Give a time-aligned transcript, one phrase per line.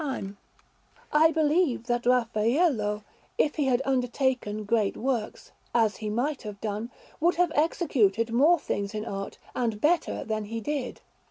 [0.01, 0.35] Lorenzo_) Alinari]
[1.11, 3.03] I believe that Raffaello,
[3.37, 6.89] if he had undertaken great works, as he might have done,
[7.19, 11.01] would have executed more things in art, and better, than he did.